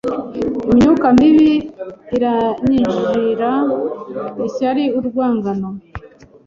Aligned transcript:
imyuka 0.71 1.07
mibi 1.17 1.51
iranyinjira, 2.15 3.51
ishyari, 4.47 4.83
urwangano, 4.97 5.69